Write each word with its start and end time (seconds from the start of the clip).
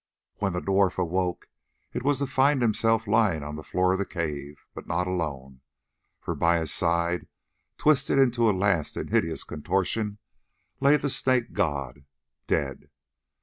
When 0.37 0.53
the 0.53 0.61
dwarf 0.63 0.97
awoke 0.97 1.47
it 1.93 2.01
was 2.01 2.17
to 2.17 2.25
find 2.25 2.63
himself 2.63 3.05
lying 3.05 3.43
on 3.43 3.55
the 3.55 3.61
floor 3.63 3.93
of 3.93 3.99
the 3.99 4.05
cave, 4.07 4.65
but 4.73 4.87
not 4.87 5.05
alone, 5.05 5.61
for 6.19 6.33
by 6.33 6.57
his 6.57 6.73
side, 6.73 7.27
twisted 7.77 8.17
into 8.17 8.49
a 8.49 8.51
last 8.51 8.97
and 8.97 9.11
hideous 9.11 9.43
contortion, 9.43 10.17
lay 10.79 10.97
the 10.97 11.07
Snake 11.07 11.53
god—dead! 11.53 12.89